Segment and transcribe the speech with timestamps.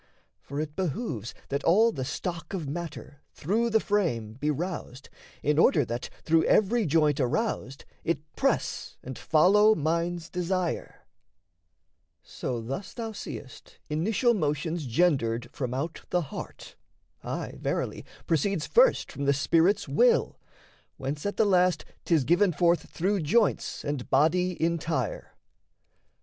[0.41, 5.09] For it behooves That all the stock of matter, through the frame, Be roused,
[5.43, 11.05] in order that, through every joint, Aroused, it press and follow mind's desire;
[12.23, 16.75] So thus thou seest initial motion's gendered From out the heart,
[17.23, 20.39] aye, verily, proceeds First from the spirit's will,
[20.97, 25.33] whence at the last 'Tis given forth through joints and body entire.